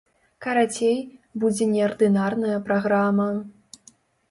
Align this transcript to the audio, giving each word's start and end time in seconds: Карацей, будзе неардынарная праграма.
Карацей, 0.45 0.97
будзе 1.43 1.67
неардынарная 1.75 2.57
праграма. 2.71 3.31